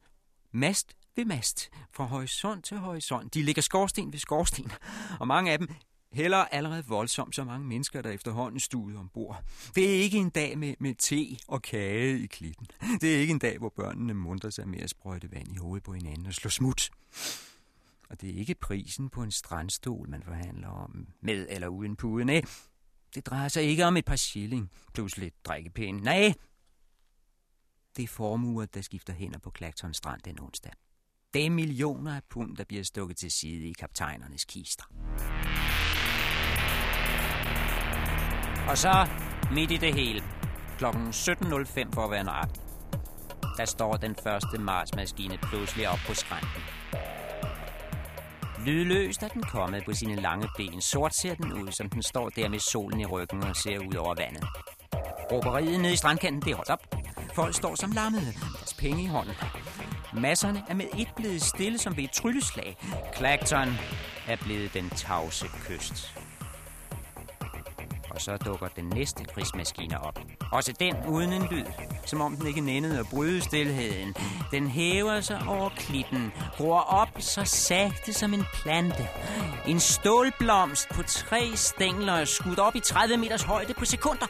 [0.52, 3.34] mast ved mast, fra horisont til horisont.
[3.34, 4.72] De ligger skorsten ved skorsten,
[5.20, 5.68] og mange af dem
[6.14, 9.44] hælder allerede voldsomt så mange mennesker, der efterhånden studer ombord.
[9.76, 12.68] Det er ikke en dag med, med te og kage i klitten.
[13.02, 15.84] Det er ikke en dag, hvor børnene munter sig med at sprøjte vand i hovedet
[15.84, 16.90] på hinanden og slå smut.
[18.10, 22.26] Og det er ikke prisen på en strandstol, man forhandler om, med eller uden pude.
[22.26, 22.44] Nej, eh?
[23.16, 26.02] det drejer sig ikke om et par shilling plus lidt drikkepæne.
[26.02, 26.34] Nej,
[27.98, 30.72] det er formuer, der skifter hænder på Clacton Strand den onsdag.
[31.34, 34.84] Det er millioner af pund, der bliver stukket til side i kaptajnernes kister.
[38.70, 39.08] Og så
[39.52, 40.24] midt i det hele,
[40.78, 42.64] klokken 17.05 for at være nøjagtig,
[43.58, 46.83] der står den første Mars-maskine pludselig op på skrænten.
[48.66, 50.82] Lydløst er den kommet på sine lange ben.
[50.82, 53.96] Sort ser den ud, som den står der med solen i ryggen og ser ud
[53.96, 54.44] over vandet.
[55.32, 56.96] Råberiet nede i strandkanten, det er holdt op.
[57.36, 59.34] Folk står som lammede, deres penge i hånden.
[60.14, 62.78] Masserne er med et blevet stille som ved et trylleslag.
[63.16, 63.70] Clacton
[64.28, 66.23] er blevet den tavse kyst.
[68.24, 70.20] Så dukker den næste krigsmaskine op.
[70.52, 71.66] Også den uden en lyd,
[72.06, 74.16] som om den ikke nændede at bryde stillheden.
[74.52, 79.08] Den hæver sig over klitten, gror op så sagte som en plante.
[79.68, 84.28] En stålblomst på tre stængler er skudt op i 30 meters højde på sekunder.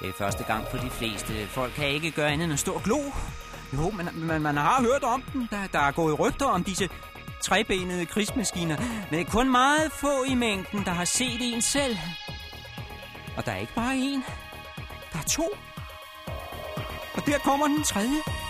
[0.00, 1.46] Det er første gang for de fleste.
[1.46, 2.98] Folk kan ikke gøre andet end at stå og glo.
[3.72, 5.48] Jo, men man, man har hørt om den.
[5.50, 6.88] Der, der er gået rygter om disse
[7.42, 8.76] trebenede krigsmaskiner,
[9.10, 11.96] men det er kun meget få i mængden, der har set en selv.
[13.36, 14.24] Og der er ikke bare en.
[15.12, 15.48] Der er to.
[17.14, 18.41] Og der kommer den tredje.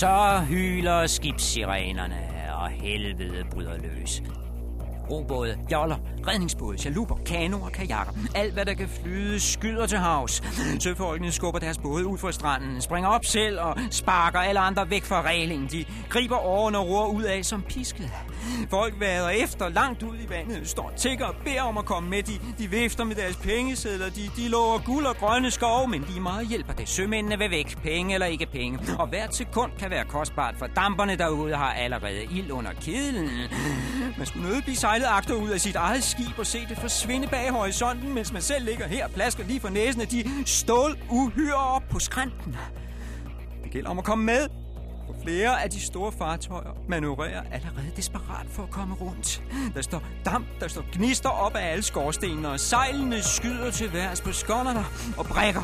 [0.00, 2.16] Så hyler skibssirenerne,
[2.54, 4.22] og helvede bryder løs.
[5.10, 5.96] Robåde, joller,
[6.26, 8.12] redningsbåde, chaluper, kanoer, kajakker.
[8.34, 10.42] Alt, hvad der kan flyde, skyder til havs.
[10.82, 15.04] Søfolkene skubber deres både ud fra stranden, springer op selv og sparker alle andre væk
[15.04, 15.68] fra reglingen.
[15.68, 18.12] De griber årene og roer ud af som pisket.
[18.70, 22.22] Folk vader efter langt ud i vandet, står tigger og beder om at komme med.
[22.22, 26.20] De, de vifter med deres pengesedler, de, de lover guld og grønne skove, men lige
[26.20, 26.88] meget hjælper det.
[26.88, 28.78] Sømændene vil væk, penge eller ikke penge.
[28.98, 33.30] Og hvert sekund kan være kostbart, for damperne derude har allerede ild under kedlen.
[34.18, 37.28] Man skulle nødt blive sejlet agter ud af sit eget skib og se det forsvinde
[37.28, 40.98] bag horisonten, mens man selv ligger her og plasker lige for næsen af de stål
[41.10, 42.56] uhyre op på skrænten.
[43.64, 44.59] Det gælder om at komme med.
[45.22, 49.42] Flere af de store fartøjer manøvrerer allerede desperat for at komme rundt.
[49.74, 54.20] Der står damp, der står gnister op af alle skorstenene, og sejlene skyder til værs
[54.20, 54.84] på skånderne
[55.16, 55.62] og brækker.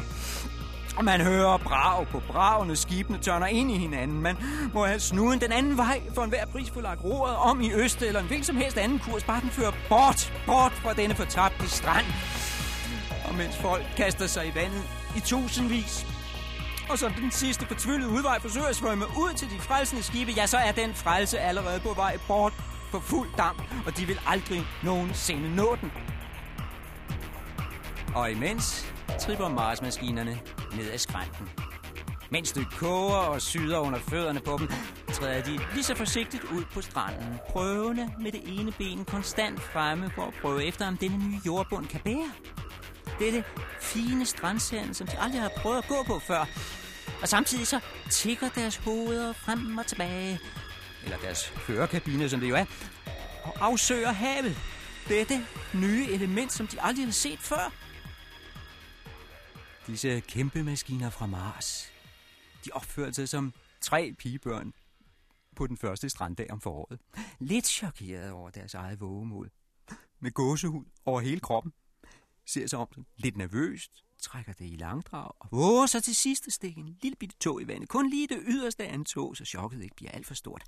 [0.97, 4.21] Og man hører brag på bravene, skibene tørner ind i hinanden.
[4.21, 4.37] Man
[4.75, 8.03] må have snuden den anden vej for enhver pris få lagt roret om i øst
[8.03, 9.25] eller en hvilken som helst anden kurs.
[9.25, 12.07] Bare den fører bort, bort fra denne fortabte strand.
[13.29, 14.83] Og mens folk kaster sig i vandet
[15.17, 16.07] i tusindvis,
[16.91, 20.47] og som den sidste fortvivlede udvej forsøger at svømme ud til de frelsende skibe, ja,
[20.47, 22.53] så er den frelse allerede på vej bort
[22.91, 25.93] for fuld damp, og de vil aldrig nogensinde nå den.
[28.15, 30.41] Og imens tripper Mars-maskinerne
[30.77, 31.49] ned ad skrænten.
[32.31, 34.69] Mens det koger og syder under fødderne på dem,
[35.13, 40.11] træder de lige så forsigtigt ud på stranden, prøvende med det ene ben konstant fremme
[40.15, 42.31] for at prøve efter, om denne nye jordbund kan bære.
[43.19, 43.45] Dette
[43.81, 46.45] fine strandsand, som de aldrig har prøvet at gå på før.
[47.23, 50.41] Og samtidig så tigger deres hoveder frem og tilbage,
[51.05, 52.65] eller deres kørekabine, som det jo er,
[53.45, 54.57] og afsøger havet.
[55.09, 57.73] Dette nye element, som de aldrig har set før.
[59.87, 61.93] Disse kæmpe maskiner fra Mars,
[62.65, 64.73] de opførte sig som tre pigebørn
[65.57, 67.01] på den første stranddag om foråret.
[67.39, 69.49] Lidt chokeret over deres eget vågemod.
[70.21, 71.73] Med gåsehud over hele kroppen.
[72.47, 76.47] Ser sig om den lidt nervøst, trækker det i langdrag og våger sig til sidst
[76.47, 77.89] at stikke en lille bitte tog i vandet.
[77.89, 80.65] Kun lige det yderste af en tog, så chokket ikke bliver alt for stort.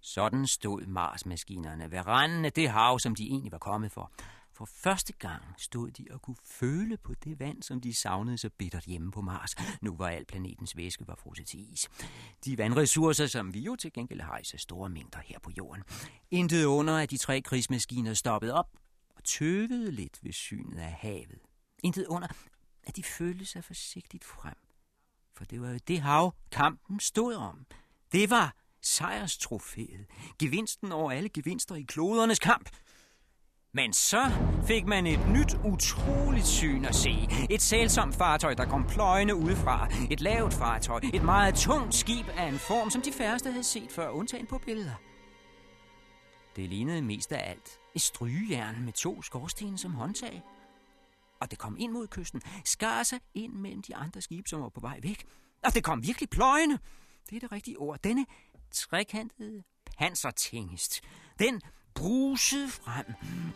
[0.00, 4.12] Sådan stod Mars-maskinerne ved randen af det hav, som de egentlig var kommet for.
[4.52, 8.50] For første gang stod de og kunne føle på det vand, som de savnede så
[8.58, 11.88] bittert hjemme på Mars, nu hvor al planetens væske var frosset til is.
[12.44, 15.84] De vandressourcer, som vi jo til gengæld har i så store mængder her på jorden.
[16.30, 18.68] Intet under, at de tre krigsmaskiner stoppede op
[19.22, 21.38] og tøvede lidt ved synet af havet.
[21.82, 22.28] Intet under,
[22.82, 24.54] at de følte sig forsigtigt frem.
[25.36, 27.66] For det var jo det hav, kampen stod om.
[28.12, 30.06] Det var sejrstrofæet.
[30.38, 32.68] Gevinsten over alle gevinster i klodernes kamp.
[33.74, 34.30] Men så
[34.66, 37.28] fik man et nyt, utroligt syn at se.
[37.50, 39.88] Et sælsomt fartøj, der kom pløjende udefra.
[40.10, 41.00] Et lavt fartøj.
[41.14, 44.58] Et meget tungt skib af en form, som de færreste havde set før, undtagen på
[44.58, 44.94] billeder.
[46.56, 50.42] Det lignede mest af alt et strygejern med to skorstene som håndtag.
[51.40, 54.68] Og det kom ind mod kysten, skar sig ind mellem de andre skibe, som var
[54.68, 55.24] på vej væk.
[55.64, 56.78] Og det kom virkelig pløjende.
[57.30, 57.98] Det er det rigtige ord.
[57.98, 58.26] Denne
[58.72, 59.62] trekantede
[59.98, 61.00] pansertingest.
[61.38, 61.60] Den
[61.94, 63.06] brusede frem,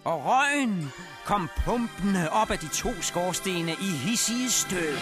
[0.05, 0.89] og røgen
[1.24, 4.97] kom pumpende op af de to skorstene i hissige støv.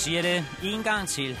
[0.00, 1.38] Siger det en gang til.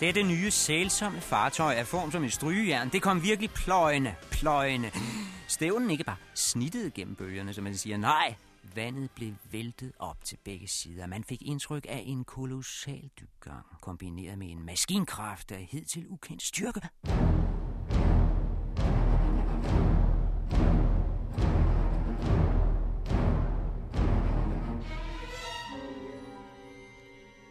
[0.00, 2.88] Dette nye sælsomme fartøj er form som et strygejern.
[2.88, 4.90] Det kom virkelig pløjende, pløjende.
[5.48, 7.96] Stævnen ikke bare snittede gennem bølgerne, som man siger.
[7.96, 8.34] Nej,
[8.74, 11.06] vandet blev væltet op til begge sider.
[11.06, 16.80] Man fik indtryk af en kolossal dybgang, kombineret med en maskinkraft af hidtil ukendt styrke.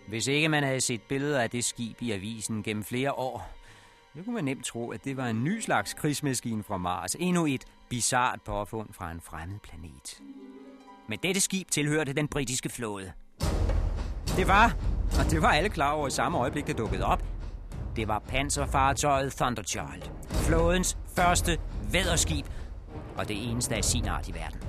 [0.09, 3.49] Hvis ikke man havde set billeder af det skib i avisen gennem flere år,
[4.15, 7.15] så kunne man nemt tro, at det var en ny slags krigsmaskine fra Mars.
[7.19, 10.21] Endnu et bizart påfund fra en fremmed planet.
[11.07, 13.11] Men dette skib tilhørte den britiske flåde.
[14.37, 14.75] Det var,
[15.19, 17.23] og det var alle klar over i samme øjeblik, det dukkede op.
[17.95, 20.03] Det var panserfartøjet Thunderchild.
[20.29, 21.57] Flådens første
[21.91, 22.45] væderskib,
[23.17, 24.59] og det eneste af sin art i verden.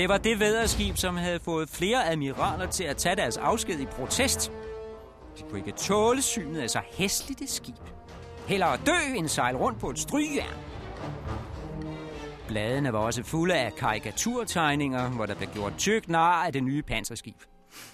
[0.00, 3.86] Det var det væderskib, som havde fået flere admiraler til at tage deres afsked i
[3.86, 4.52] protest.
[5.38, 7.74] De kunne ikke tåle synet af så hæsligt et skib.
[8.46, 10.54] Hellere dø end sejle rundt på et strygejern.
[12.48, 16.82] Bladene var også fulde af karikaturtegninger, hvor der blev gjort tyk nar af det nye
[16.82, 17.36] panserskib.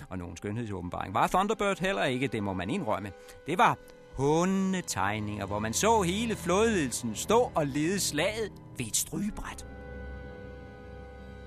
[0.08, 3.12] Og nogen skønhedsåbenbaring var Thunderbird heller ikke, det må man indrømme.
[3.46, 3.78] Det var
[4.16, 9.75] hundetegninger, hvor man så hele flådeledelsen stå og lede slaget ved et strygebræt.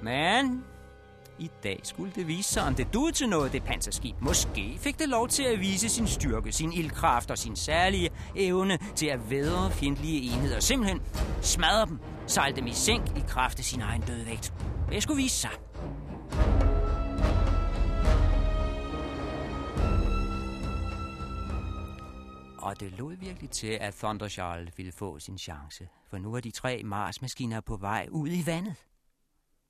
[0.03, 0.63] Men
[1.39, 4.15] i dag skulle det vise sig, om det duede til noget, det panserskib.
[4.21, 8.77] Måske fik det lov til at vise sin styrke, sin ildkraft og sin særlige evne
[8.95, 10.59] til at vædre fjendtlige enheder.
[10.59, 11.01] Simpelthen
[11.41, 14.53] smadre dem, sejle dem i sænk i kraft af sin egen dødvægt.
[14.91, 15.51] Det skulle vise sig.
[22.61, 25.87] Og det lod virkelig til, at Thunderchild ville få sin chance.
[26.09, 28.75] For nu er de tre Mars-maskiner på vej ud i vandet.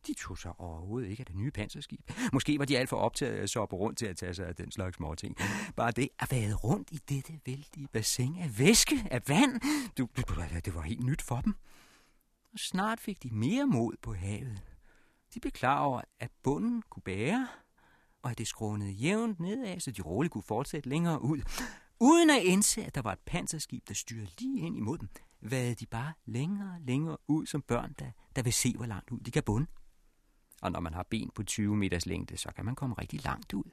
[0.08, 2.12] De tog sig overhovedet ikke af det nye panserskib.
[2.34, 4.56] Måske var de alt for optaget af at soppe rundt til at tage sig af
[4.56, 5.38] den slags småting.
[5.76, 9.62] Bare det at være rundt i dette vældige bassin af væske, af vand,
[9.98, 10.24] du, du,
[10.66, 11.56] det var helt nyt for dem.
[12.54, 14.62] Og snart fik de mere mod på havet.
[15.34, 17.48] De blev klar over, at bunden kunne bære,
[18.22, 21.42] og at det skrånede jævnt nedad, så de roligt kunne fortsætte længere ud.
[22.00, 25.10] Uden at indse, at der var et panserskib, der styrede lige ind imod dem,
[25.42, 29.12] vade de bare længere og længere ud som børn, der, der vil se, hvor langt
[29.12, 29.68] ud de kan bunde.
[30.62, 33.54] Og når man har ben på 20 meters længde, så kan man komme rigtig langt
[33.54, 33.64] ud.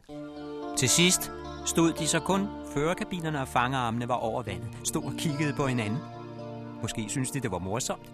[0.77, 1.33] Til sidst
[1.67, 5.99] stod de så kun førerkabinerne og fangerarmene var over vandet, stod og kiggede på hinanden.
[6.83, 8.13] Måske synes de, det var morsomt.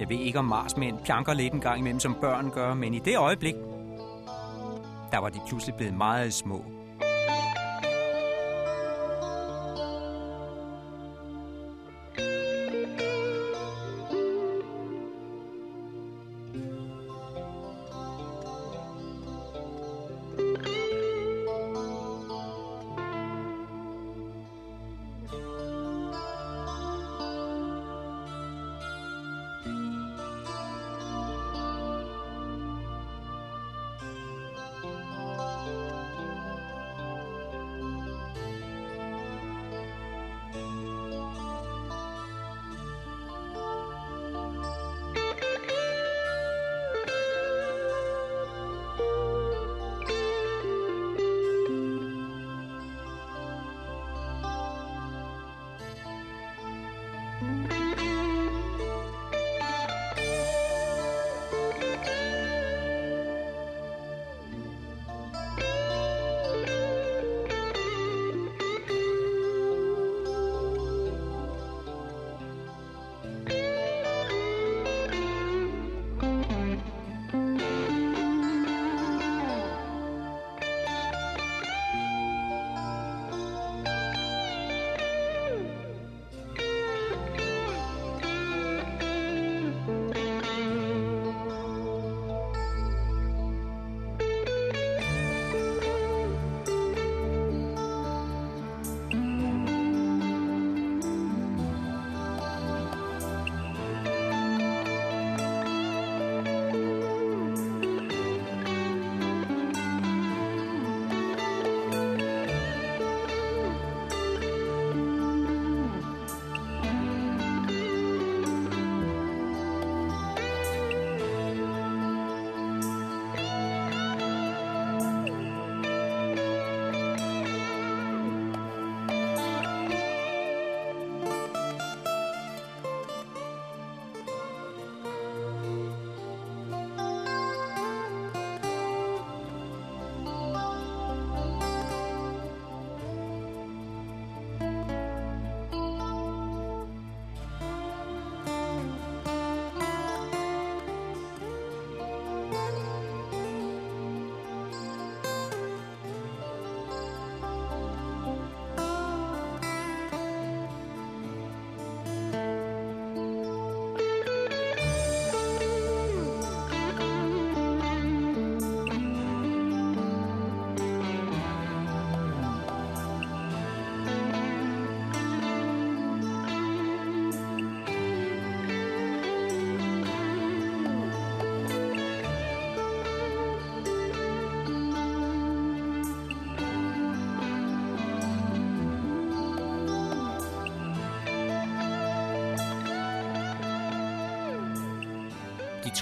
[0.00, 2.98] Jeg ved ikke, om marsmænd pjanker lidt en gang imellem, som børn gør, men i
[2.98, 3.54] det øjeblik,
[5.12, 6.64] der var de pludselig blevet meget små.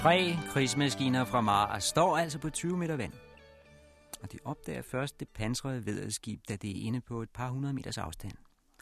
[0.05, 3.13] Tre krigsmaskiner fra Mars står altså på 20 meter vand.
[4.21, 7.73] Og de opdager først det pansrede vederskib, da det er inde på et par hundrede
[7.73, 8.33] meters afstand.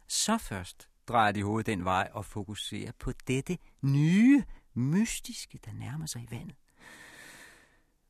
[0.08, 4.44] Så først drejer de hovedet den vej og fokuserer på dette nye,
[4.74, 6.56] mystiske, der nærmer sig i vandet.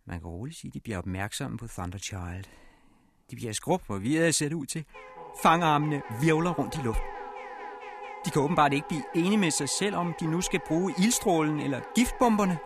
[0.05, 2.45] Man kan roligt sige, at de bliver opmærksomme på Thunderchild.
[3.31, 4.85] De bliver skrub forvirret ser det ud til.
[5.43, 7.07] Fangarmene virvler rundt i luften.
[8.25, 11.59] De kan åbenbart ikke blive enige med sig selv, om de nu skal bruge ildstrålen
[11.59, 12.59] eller giftbomberne.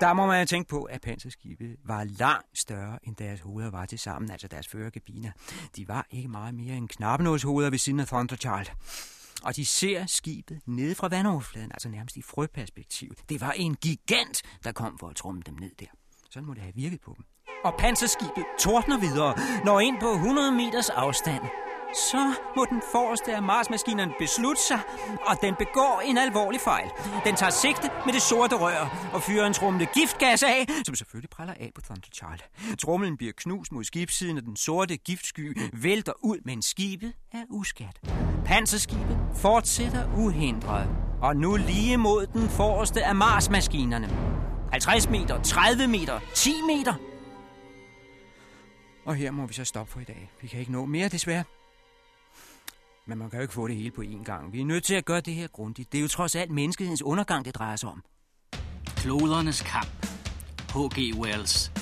[0.00, 3.98] Der må man tænke på, at panserskibe var langt større, end deres hoveder var til
[3.98, 5.30] sammen, altså deres førerkabiner.
[5.76, 8.66] De var ikke meget mere end knappenåshoveder ved siden af Thunderchild.
[9.42, 13.14] Og de ser skibet nede fra vandoverfladen, altså nærmest i frøperspektiv.
[13.28, 15.86] Det var en gigant, der kom for at trumme dem ned der.
[16.30, 17.24] Sådan må det have virket på dem.
[17.64, 21.42] Og panserskibet tordner videre, når ind på 100 meters afstand.
[21.94, 24.80] Så må den forreste af Marsmaskinerne beslutte sig,
[25.26, 26.88] og den begår en alvorlig fejl.
[27.24, 31.30] Den tager sigte med det sorte rør og fyrer en trumle giftgas af, som selvfølgelig
[31.30, 32.76] praller af på Thunderchild.
[32.78, 38.00] Trumlen bliver knust mod skibssiden, og den sorte giftsky vælter ud, men skibet er uskat.
[38.44, 40.88] Panserskibet fortsætter uhindret,
[41.22, 44.08] og nu lige mod den forreste af Marsmaskinerne.
[44.72, 46.94] 50 meter, 30 meter, 10 meter.
[49.06, 50.30] Og her må vi så stoppe for i dag.
[50.42, 51.44] Vi kan ikke nå mere, desværre.
[53.08, 54.52] Men man kan jo ikke få det hele på én gang.
[54.52, 55.92] Vi er nødt til at gøre det her grundigt.
[55.92, 58.02] Det er jo trods alt menneskehedens undergang, det drejer sig om.
[58.96, 60.06] Klodernes kamp.
[60.74, 61.18] H.G.
[61.18, 61.72] Wells.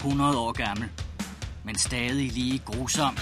[0.00, 0.90] 100 år gammel.
[1.64, 3.16] Men stadig lige grusom.